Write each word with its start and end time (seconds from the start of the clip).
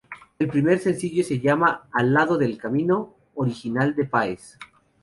El 0.39 0.47
primer 0.49 0.79
sencillo 0.79 1.23
se 1.23 1.39
llama 1.39 1.87
""Al 1.93 2.11
Lado 2.11 2.39
del 2.39 2.57
Camino"", 2.57 3.13
original 3.35 3.93
de 3.95 4.05
Páez. 4.05 4.57